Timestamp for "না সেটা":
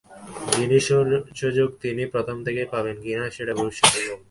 3.19-3.53